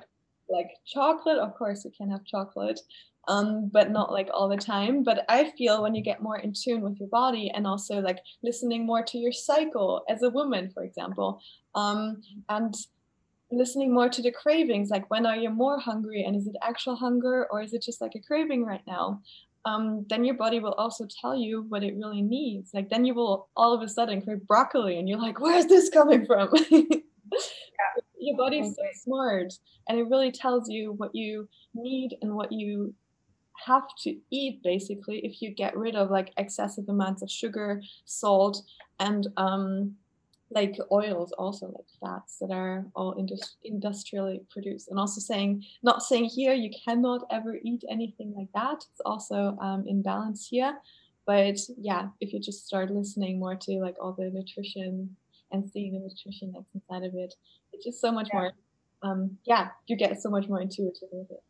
[0.50, 2.80] like chocolate, of course, you can have chocolate,
[3.28, 5.02] um, but not like all the time.
[5.02, 8.18] But I feel when you get more in tune with your body and also like
[8.42, 11.40] listening more to your cycle as a woman, for example,
[11.74, 12.74] um, and
[13.50, 16.96] listening more to the cravings, like when are you more hungry and is it actual
[16.96, 19.20] hunger or is it just like a craving right now?
[19.64, 22.70] Um, then your body will also tell you what it really needs.
[22.74, 25.88] Like then you will all of a sudden crave broccoli and you're like, where's this
[25.88, 26.48] coming from?
[28.18, 29.52] Your body's so smart
[29.88, 32.94] and it really tells you what you need and what you
[33.66, 38.62] have to eat basically if you get rid of like excessive amounts of sugar, salt,
[38.98, 39.94] and um,
[40.50, 44.88] like oils also like fats that are all indus- industrially produced.
[44.88, 48.84] And also saying not saying here you cannot ever eat anything like that.
[48.90, 50.76] It's also um, in balance here.
[51.26, 55.16] But yeah if you just start listening more to like all the nutrition
[55.52, 57.34] and seeing the nutrition that's inside of it
[57.72, 58.38] it's just so much yeah.
[58.38, 58.52] more
[59.02, 61.42] um, yeah you get so much more intuitive with it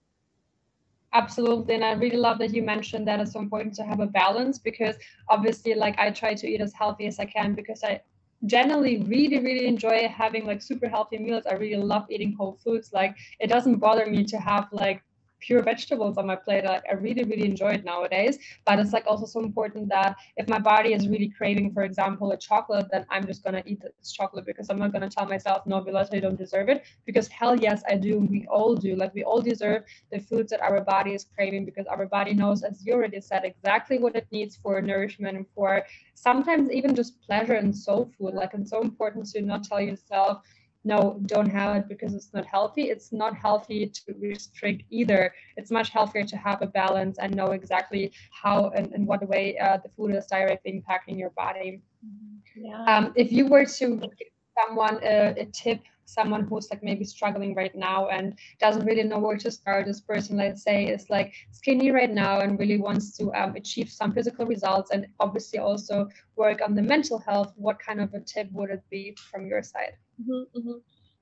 [1.14, 1.74] Absolutely.
[1.74, 4.58] And I really love that you mentioned that it's so important to have a balance
[4.58, 4.96] because
[5.28, 8.00] obviously, like, I try to eat as healthy as I can because I
[8.46, 11.44] generally really, really enjoy having like super healthy meals.
[11.46, 12.92] I really love eating whole foods.
[12.94, 15.02] Like, it doesn't bother me to have like
[15.42, 16.64] pure vegetables on my plate.
[16.64, 18.38] Like I really, really enjoy it nowadays.
[18.64, 22.32] But it's like also so important that if my body is really craving, for example,
[22.32, 25.66] a chocolate, then I'm just gonna eat this chocolate because I'm not gonna tell myself,
[25.66, 26.84] no, Violetta, you don't deserve it.
[27.04, 28.18] Because hell yes, I do.
[28.18, 28.94] We all do.
[28.96, 32.62] Like we all deserve the foods that our body is craving because our body knows,
[32.62, 37.20] as you already said, exactly what it needs for nourishment and for sometimes even just
[37.26, 38.34] pleasure and soul food.
[38.34, 40.42] Like it's so important to not tell yourself
[40.84, 42.90] no, don't have it because it's not healthy.
[42.90, 45.32] It's not healthy to restrict either.
[45.56, 49.58] It's much healthier to have a balance and know exactly how and in what way
[49.58, 51.82] uh, the food is directly impacting your body.
[52.04, 52.64] Mm-hmm.
[52.64, 52.84] Yeah.
[52.84, 57.54] Um, if you were to give someone a, a tip someone who's like maybe struggling
[57.54, 59.86] right now and doesn't really know where to start.
[59.86, 63.90] This person let's say is like skinny right now and really wants to um, achieve
[63.90, 67.52] some physical results and obviously also work on the mental health.
[67.56, 69.96] What kind of a tip would it be from your side?
[70.20, 70.78] Mm-hmm, mm-hmm.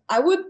[0.09, 0.47] i would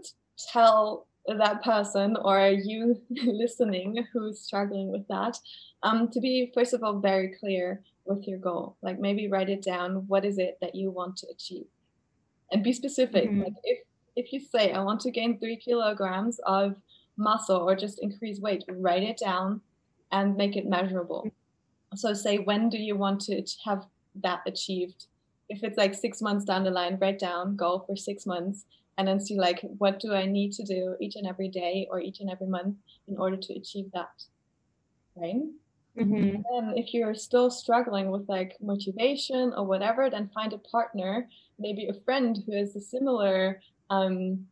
[0.51, 5.37] tell that person or you listening who's struggling with that
[5.83, 8.77] um, to be first of all very clear with your goal.
[8.81, 10.07] Like maybe write it down.
[10.07, 11.65] What is it that you want to achieve?
[12.51, 13.29] And be specific.
[13.29, 13.41] Mm-hmm.
[13.41, 13.79] like if
[14.15, 16.75] if you say, I want to gain three kilograms of
[17.17, 19.61] muscle or just increase weight, write it down
[20.11, 21.29] and make it measurable.
[21.95, 23.85] So, say, when do you want to have
[24.23, 25.05] that achieved?
[25.49, 28.65] If it's like six months down the line, write down goal for six months
[28.97, 31.99] and then see, like, what do I need to do each and every day or
[31.99, 32.75] each and every month
[33.07, 34.23] in order to achieve that?
[35.15, 35.41] Right?
[35.97, 36.41] Mm-hmm.
[36.55, 41.27] And if you're still struggling with like motivation or whatever, then find a partner,
[41.59, 44.47] maybe a friend who has a similar um,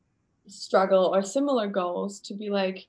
[0.47, 2.85] struggle or similar goals to be like,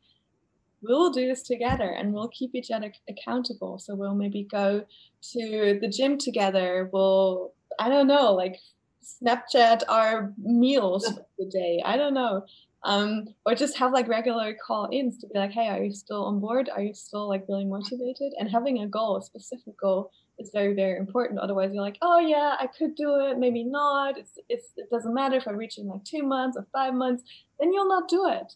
[0.82, 3.78] we'll do this together and we'll keep each other accountable.
[3.78, 4.84] So we'll maybe go
[5.32, 6.90] to the gym together.
[6.92, 8.58] We'll, I don't know, like
[9.02, 11.82] Snapchat our meals for the day.
[11.84, 12.44] I don't know.
[12.82, 16.24] Um, or just have like regular call ins to be like, hey, are you still
[16.24, 16.70] on board?
[16.74, 18.32] Are you still like really motivated?
[18.38, 20.10] And having a goal, a specific goal,
[20.40, 21.38] is very very important.
[21.38, 24.18] Otherwise you're like oh yeah i could do it maybe not.
[24.18, 27.22] It's, it's it doesn't matter if i reach in like two months or five months
[27.59, 28.55] then you'll not do it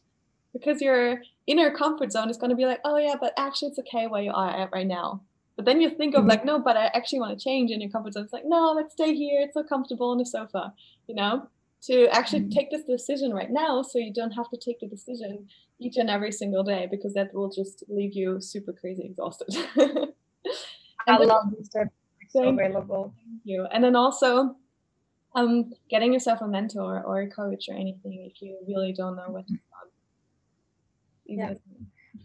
[0.52, 3.78] because your inner comfort zone is going to be like oh yeah but actually it's
[3.78, 5.22] okay where you are at right now.
[5.56, 6.30] But then you think of mm-hmm.
[6.30, 8.72] like no but i actually want to change in your comfort zone it's like no
[8.72, 10.72] let's stay here it's so comfortable on the sofa
[11.06, 11.48] you know?
[11.88, 12.58] To actually mm-hmm.
[12.58, 15.46] take this decision right now so you don't have to take the decision
[15.78, 19.54] each and every single day because that will just leave you super crazy exhausted
[21.06, 21.90] I love these tips.
[22.30, 23.14] So available.
[23.16, 23.66] Thank you.
[23.72, 24.56] And then also,
[25.34, 29.28] um, getting yourself a mentor or a coach or anything if you really don't know
[29.28, 29.58] what to do.
[31.26, 31.54] Yeah.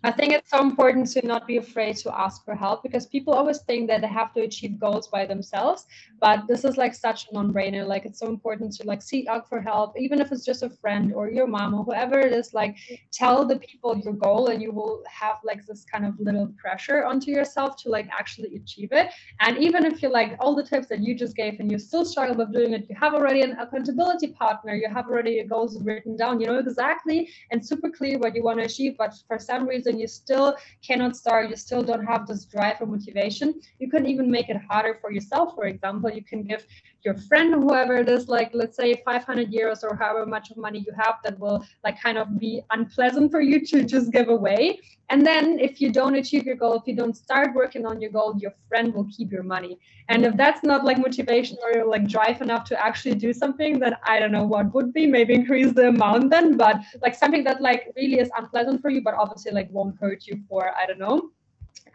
[0.02, 3.34] I think it's so important to not be afraid to ask for help because people
[3.34, 5.86] always think that they have to achieve goals by themselves.
[6.22, 7.86] But this is like such a non-brainer.
[7.86, 10.70] Like it's so important to like seek out for help, even if it's just a
[10.70, 12.54] friend or your mom or whoever it is.
[12.54, 12.78] Like
[13.12, 17.04] tell the people your goal, and you will have like this kind of little pressure
[17.06, 19.10] onto yourself to like actually achieve it.
[19.42, 22.06] And even if you like all the tips that you just gave and you still
[22.06, 24.76] struggle with doing it, you have already an accountability partner.
[24.76, 26.40] You have already your goals written down.
[26.40, 28.96] You know exactly and super clear what you want to achieve.
[28.98, 32.88] But for some reason you still cannot start, you still don't have this drive or
[32.88, 35.56] motivation, you can even make it harder for yourself.
[35.56, 36.66] For example, you can give
[37.04, 40.80] your friend, whoever it is, like let's say 500 euros or however much of money
[40.80, 44.80] you have that will like kind of be unpleasant for you to just give away.
[45.10, 48.12] And then if you don't achieve your goal, if you don't start working on your
[48.12, 49.80] goal, your friend will keep your money.
[50.08, 53.96] And if that's not like motivation or like drive enough to actually do something, then
[54.06, 55.08] I don't know what would be.
[55.08, 59.02] Maybe increase the amount then, but like something that like really is unpleasant for you,
[59.02, 61.32] but obviously like won't hurt you for I don't know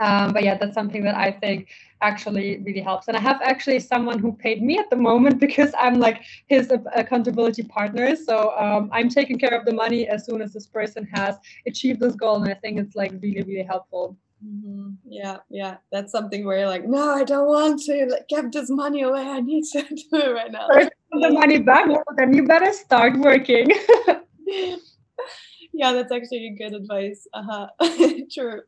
[0.00, 1.68] um, but yeah, that's something that I think
[2.00, 3.08] actually really helps.
[3.08, 6.72] And I have actually someone who paid me at the moment because I'm like his
[6.94, 8.16] accountability partner.
[8.16, 12.00] So um, I'm taking care of the money as soon as this person has achieved
[12.00, 12.42] this goal.
[12.42, 14.16] And I think it's like really, really helpful.
[14.44, 14.90] Mm-hmm.
[15.06, 18.68] Yeah, yeah, that's something where you're like, no, I don't want to like, give this
[18.68, 19.22] money away.
[19.22, 20.68] I need to do it right now.
[20.68, 23.70] the money back, well, then you better start working.
[25.72, 27.26] yeah, that's actually good advice.
[27.32, 27.68] Uh huh.
[28.34, 28.60] True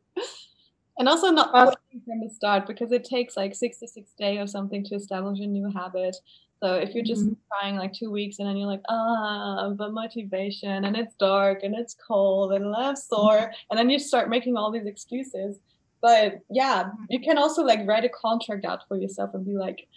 [0.97, 4.47] and also not from the start because it takes like six to six days or
[4.47, 6.15] something to establish a new habit
[6.59, 7.33] so if you're just mm-hmm.
[7.59, 11.75] trying like two weeks and then you're like ah but motivation and it's dark and
[11.75, 15.59] it's cold and i'm sore and then you start making all these excuses
[16.01, 17.03] but yeah mm-hmm.
[17.09, 19.87] you can also like write a contract out for yourself and be like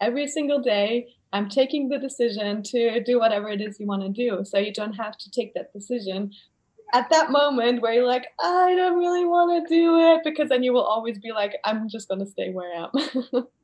[0.00, 4.08] every single day i'm taking the decision to do whatever it is you want to
[4.08, 6.30] do so you don't have to take that decision
[6.92, 10.62] at that moment where you're like, I don't really want to do it, because then
[10.62, 13.46] you will always be like, I'm just going to stay where I am.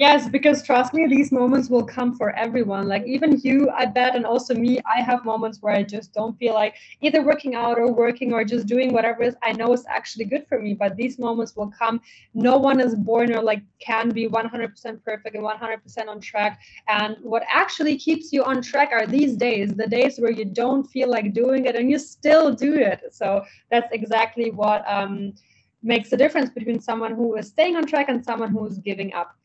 [0.00, 2.88] Yes, because trust me, these moments will come for everyone.
[2.88, 6.38] Like even you, I bet, and also me, I have moments where I just don't
[6.38, 9.84] feel like either working out or working or just doing whatever is I know is
[9.90, 10.72] actually good for me.
[10.72, 12.00] But these moments will come.
[12.32, 16.60] No one is born or like can be 100% perfect and 100% on track.
[16.88, 20.84] And what actually keeps you on track are these days, the days where you don't
[20.84, 23.02] feel like doing it and you still do it.
[23.12, 25.34] So that's exactly what um,
[25.82, 29.12] makes the difference between someone who is staying on track and someone who is giving
[29.12, 29.36] up.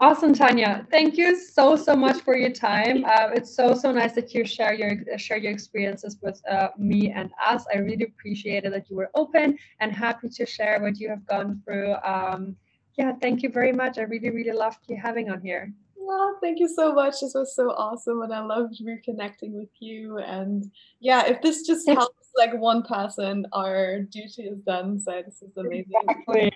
[0.00, 0.86] Awesome, Tanya.
[0.90, 3.04] Thank you so so much for your time.
[3.04, 7.12] Uh, it's so so nice that you share your share your experiences with uh, me
[7.12, 7.64] and us.
[7.72, 11.62] I really appreciated that you were open and happy to share what you have gone
[11.64, 11.94] through.
[12.04, 12.56] Um,
[12.98, 13.98] yeah, thank you very much.
[13.98, 15.72] I really really loved you having on here.
[15.96, 17.20] Well, thank you so much.
[17.20, 20.18] This was so awesome, and I loved reconnecting with you.
[20.18, 24.98] And yeah, if this just helps like one person, our duty is done.
[24.98, 25.92] So this is amazing.
[26.02, 26.52] Exactly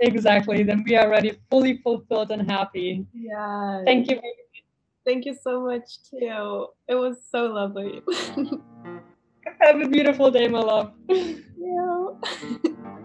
[0.00, 3.06] exactly then we are already fully fulfilled and happy.
[3.14, 4.20] Yeah thank you.
[5.04, 6.68] Thank you so much too.
[6.88, 8.02] It was so lovely.
[9.60, 10.92] Have a beautiful day my love.
[11.56, 13.00] Yeah